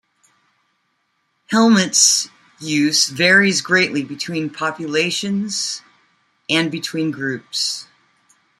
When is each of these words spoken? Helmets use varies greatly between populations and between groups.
Helmets 1.51 2.27
use 2.59 3.07
varies 3.09 3.61
greatly 3.61 4.03
between 4.03 4.49
populations 4.49 5.83
and 6.49 6.71
between 6.71 7.11
groups. 7.11 7.85